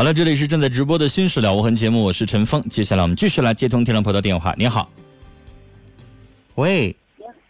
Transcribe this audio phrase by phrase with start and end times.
[0.00, 2.58] 好了，这里是正在直播的《新事了无痕》节目，我是陈峰。
[2.70, 4.54] 接下来我们继续来接通天龙婆的电话。
[4.56, 4.88] 你好，
[6.54, 6.96] 喂，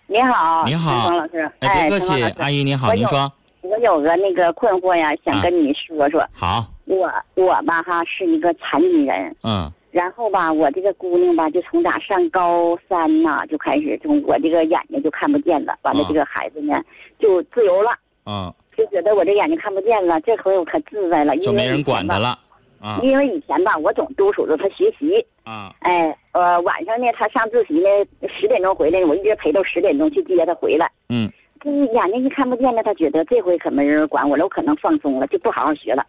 [0.08, 0.90] 你好，你好。
[0.90, 3.32] 陈峰老师，哎，别客气，阿姨您好，您说。
[3.60, 6.28] 我有个那个困惑呀，想跟你说说。
[6.32, 9.70] 好，我我吧哈是一个残疾人，嗯。
[9.92, 16.82] 然后吧我这个姑娘吧就从咋上高三呐就开始，从我这个眼睛就看不见了，完了啊这个孩子呢
[17.20, 17.90] 就自由了，
[18.26, 22.18] 嗯，就觉得我这眼睛看不见了，这回我可自在了，就没人管他。
[22.18, 22.38] 了。
[22.80, 27.88] 啊因为以前吧，我总督促着他学习，啊哎，呃，晚上呢，他上自习呢，
[28.26, 30.90] 十点钟回来，我一直陪到十点钟去接他回来。
[31.10, 31.30] 嗯
[31.62, 36.06] 这眼睛一看不见了，他觉得这回可没人管我了，我可能放松了，就不好好学了。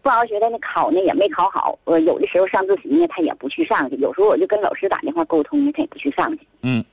[0.00, 6.46] 不好好学的那考呢也没考好，呃，有的时候上自习呢他也不去上去，有时候我就跟老师打电话沟通呢，他也不去上去。
[6.62, 6.84] 嗯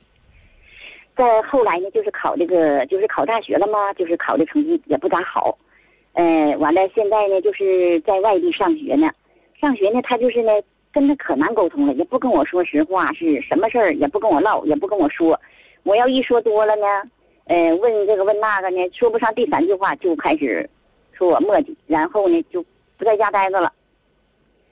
[1.20, 5.58] 再后来呢，就是考这个，就是考大学了嘛，就是考的成绩也不咋好，
[6.14, 9.06] 呃，完了现在呢，就是在外地上学呢，
[9.60, 10.50] 上学呢，他就是呢，
[10.90, 15.38] 跟他可难沟通了，也不跟我说实话，是什么事儿也不跟我唠，也不跟我说，
[15.82, 16.86] 我要一说多了呢，
[17.44, 20.66] 呃，问这个问那个呢，说不上第三句话就开始
[21.12, 22.64] 说我磨叽，然后呢就
[22.96, 23.70] 不在家待着了。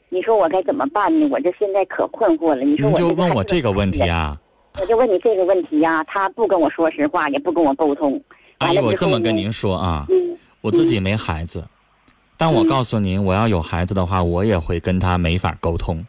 [0.08, 1.28] 你说我该怎么办呢？
[1.30, 2.62] 我这现在可困惑了。
[2.62, 4.40] 你说我就问我这个问题啊？
[4.78, 8.20] 啊，我就问你这个问题呀、他不跟我说实话，也不跟我沟通。
[8.58, 11.64] 阿姨，我这么跟您说啊，嗯我自己没孩子，
[12.36, 16.04] 但我嗯告诉您，我要有孩子的话，我也会跟他没法沟通。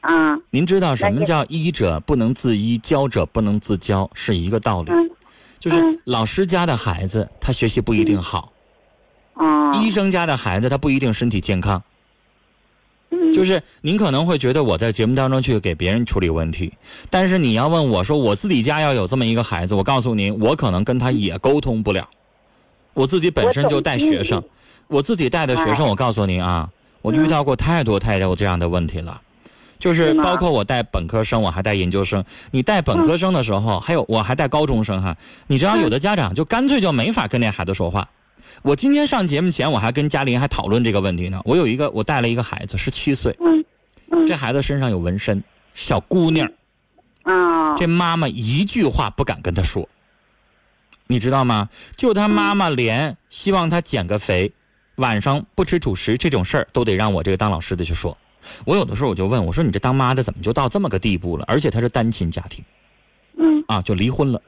[0.00, 4.92] 啊您知道什么叫医者不能自医，教者不能自教，是一个道理。
[4.92, 5.10] 嗯
[5.58, 8.52] 就是嗯老师家的孩子，他学习不一定好；
[9.32, 11.82] 啊，医生家的孩子，他不一定身体健康。
[13.34, 16.72] 嗯就是您可能会觉得我在节目当中去给别人处理问题，
[17.10, 22.08] 但是你要问我说我自己家要有这么一个孩子，我告诉您，我可能跟他也沟通不了。
[22.92, 24.42] 我自己本身就带学生
[24.86, 26.70] 我，我自己带的学生，哎我告诉您啊，
[27.02, 29.20] 我遇到过太多太多这样的问题了。
[29.80, 32.24] 就是包括我带本科生，我还带研究生。
[32.52, 35.14] 你带本科生的时候，还有我还带高中生哈。
[35.46, 38.08] 你知道有的家长就干脆就没法跟那孩子说话。
[38.62, 41.40] 我今天上节目前，我还跟嘉玲还讨论这个问题呢。
[41.44, 43.36] 我有一个，我带了一个孩子，十七岁，
[44.26, 45.42] 这孩子身上有纹身，
[45.74, 46.50] 小姑娘，
[47.24, 49.88] 啊这妈妈一句话不敢跟他说，
[51.06, 51.68] 你知道吗？
[51.96, 54.52] 就他妈妈连希望他减个肥，
[54.96, 58.16] 晚上不吃主食这种事儿，都得让我这个当老师的去说。
[58.64, 61.44] 我有的时候我就问我说：“你这当妈的怎么就到这么个地步了？
[61.48, 62.62] 而且他是单亲家庭
[63.36, 64.40] 嗯啊，就离婚了。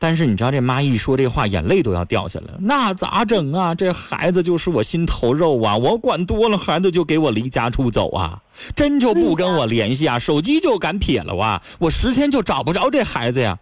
[0.00, 2.58] 嗯但是你知道这妈一说这话，眼泪都要掉下来了。
[2.60, 3.74] 那咋整啊？
[3.74, 5.76] 这孩子就是我心头肉啊！
[5.76, 8.40] 我管多了，孩子就给我离家出走啊！
[8.74, 11.62] 真就不跟我联系啊，手机就敢撇了啊！
[11.78, 13.58] 我十天就找不着这孩子呀！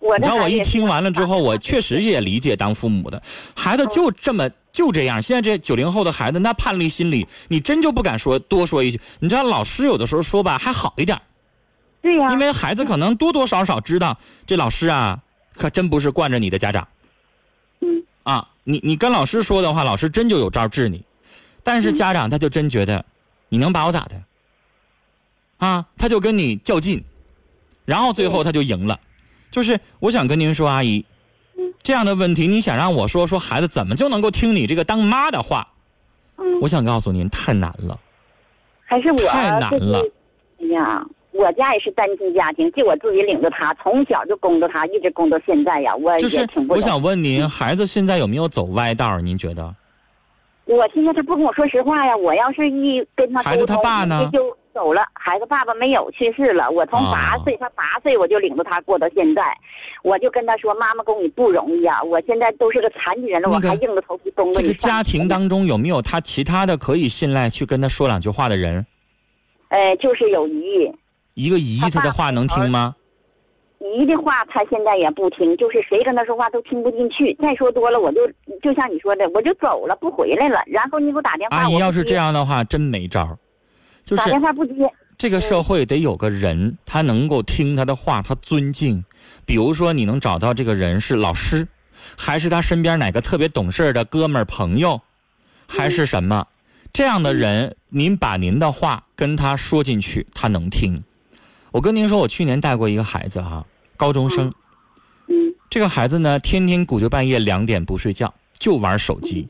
[0.00, 3.22] 你知道我一听完了之后，我确实也理解当父母的
[3.54, 5.20] 孩子就这么就这样。
[5.20, 8.98] 现在这九零后的孩子，那叛逆心理，你真就不敢说多说一句。
[9.20, 11.20] 你知道老师有的时候说吧还好一点，
[12.00, 15.20] 对呀，因为孩子可能多多少少知道这老师啊，
[15.56, 16.86] 可真不是惯着你的家长
[17.80, 18.48] 嗯啊。
[18.64, 21.04] 你你跟老师说的话，老师真就有招治你，
[21.62, 23.04] 但是家长他就真觉得
[23.48, 24.22] 你能把我咋的
[25.58, 25.86] 啊？
[25.98, 27.04] 他就跟你较劲，
[27.84, 28.98] 然后最后他就赢了。
[29.50, 31.04] 就是我想跟您说，阿姨，
[31.82, 35.68] 这样的问题，你想让我说说孩子怎么就能够听你这个当妈的话？
[36.38, 38.00] 嗯，我想告诉您，太难了。
[38.86, 40.00] 还是我太难了
[40.60, 46.76] 哎呀，我家也是单亲家庭，就我自己领着他，从小就供着他，一直供到现在呀，我就是也挺不懂。
[46.76, 49.18] 我想问您，孩子现在有没有走歪道？
[49.18, 49.74] 您觉得？
[50.66, 55.04] 我现在他不跟我说实话呀，我要是一跟他孩子沟通，他爸呢就走了。
[55.12, 56.70] 孩子爸爸没有，去世了。
[56.70, 59.42] 我从啊八岁，他八岁我就领着他过到现在，
[60.02, 62.02] 我就跟他说：“妈妈供你不容易啊！
[62.02, 68.86] 我现在都是个残疾人了，那个我还硬着头皮供着你这个家庭当中有没有他其他的可以信赖去跟他说两句话的人？
[69.68, 70.90] 呃，就是有姨，
[71.34, 72.96] 一个姨她的话能听吗？
[73.96, 77.34] 姨的话他现在也不听，就是谁跟他说话都听不进去。
[77.34, 78.26] 再说多了，我就
[78.62, 80.58] 就像你说的，我就走了，不回来了。
[80.66, 83.38] 然后你给我打电话，阿姨要是这样的话，真没招
[84.16, 89.04] 打是电话不接，这个社会得有个人，他能够听他的话，他尊敬。
[89.44, 91.68] 比如说，你能找到这个人是老师，
[92.16, 95.00] 还是他身边哪个特别懂事儿的哥们儿朋友，
[95.68, 96.46] 还是什么？
[96.92, 101.04] 这样的人，您把您的话跟他说进去，他能听。
[101.74, 103.66] 我跟您说，我去年带过一个孩子哈、
[103.96, 104.46] 高中生。
[105.26, 109.48] 嗯这个孩子呢，天天鼓捣半夜两点不睡觉，就玩手机。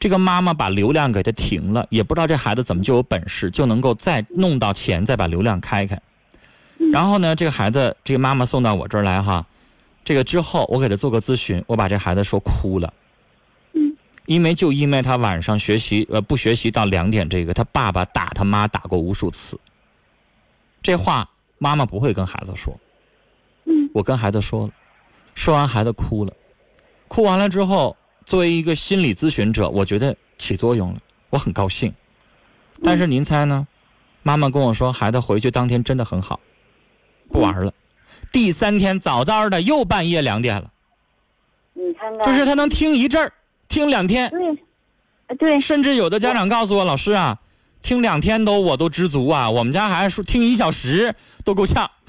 [0.00, 5.96] 这个妈妈把流量给他停了，也不知道这孩子怎么就有本事，就能够再弄到钱，再把流量开开。
[6.92, 9.46] 然后呢，这个孩子，这个妈妈送到我这儿来哈，
[10.04, 12.92] 这个之后我给他做个咨询，我把这孩子说哭了。
[13.74, 19.56] 嗯，因为就因为他晚上学习呃不学习到两点，这个他爸爸打他妈打过无数次。
[20.82, 21.30] 这话
[21.62, 22.76] 妈妈不会跟孩子说，
[23.66, 23.88] 嗯。
[23.94, 24.72] 我跟孩子说了，
[25.36, 26.32] 说完孩子哭了，
[27.06, 30.98] 哭完了之后，作为一个心理咨询者，我觉得起作用了，
[31.30, 31.94] 我很高兴。
[32.82, 33.64] 但是您猜呢？
[34.24, 36.40] 妈妈跟我说，孩子回去当天真的很好，
[37.30, 37.72] 不玩了。
[38.32, 40.68] 第三天早早的又半夜两点了，
[41.74, 43.32] 你看看，就是他能听一阵儿，
[43.68, 44.58] 听两天，对，
[45.28, 47.38] 呃对，甚至有的家长告诉我，老师啊，
[47.82, 51.14] 听两天都我都知足啊，我们家孩子说听一小时
[51.44, 51.90] 都够呛。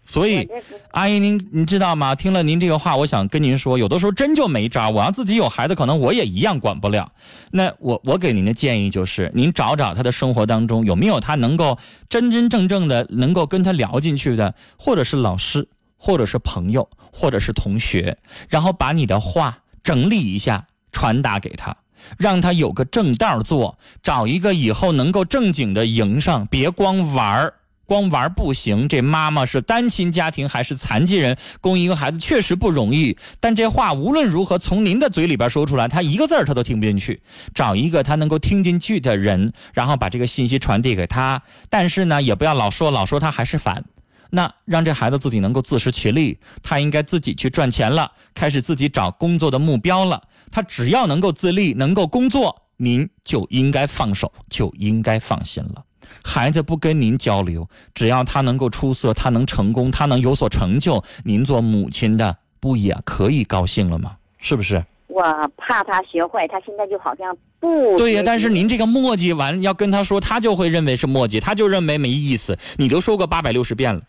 [0.00, 0.48] 所以，
[0.92, 2.14] 阿姨您您知道吗？
[2.14, 4.88] 听了您这个话，我想跟您说，有的时候真就没招。
[4.88, 7.10] 我要自己有孩子，可能我也一样管不了。
[7.50, 11.76] 那我我给您的建议就是，您找找他的生活当中有没有他能够
[12.08, 18.16] 真真正正的能够跟他聊进去的，或者是老师，或者是朋友，或者是同学，
[18.48, 21.76] 然后把你的话整理一下，传达给他。
[22.18, 27.54] 让他有个正道做，找一个以后能够正经的营上，别光玩儿。
[27.88, 33.16] 光玩不行，这妈妈是单亲家庭还是残疾人，供一个孩子确实不容易。
[33.38, 37.22] 但这话无论如何从您的嘴里边说出来，他一个字儿他都听不进去。
[37.54, 41.40] 找一个他能够听进去的人，然后把这个信息传递给他。
[41.70, 43.84] 但是呢，也不要老说老说他还是烦。
[44.30, 50.20] 那让这孩子自己能够自食其力，他应该自己去赚钱了，开始自己找工作的目标了。
[50.50, 55.82] 他只要能够自立，能够工作，您就应该放手，就应该放心了。
[56.24, 64.16] 孩子不跟您交流，只要他能够出色，他能成功，他能有所成就，您做母亲的不也可以高兴了吗？
[64.38, 64.84] 是不是？
[65.08, 65.22] 我
[65.56, 72.58] 怕他学坏，他现在就好像不对呀、但是您这个磨叽完要跟他说，他就会认为是磨叽，他就认为没意思。
[72.76, 74.02] 你都说过八百六十遍了，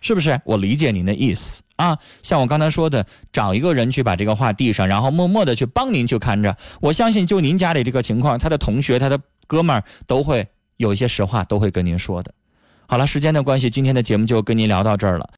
[0.00, 0.40] 是不是？
[0.44, 1.98] 我理解您的意思啊。
[2.22, 6.56] 像我刚才说的，找一个人去把这个话递上，然后默默的去帮您去看着。
[6.80, 10.46] 我相信，就您家里这个情况，他的同学、他的哥们都会
[10.78, 12.32] 有一些实话，都会跟您说的。
[12.86, 15.28] 好了，时间的关系，今天的节目就跟您聊到这儿了。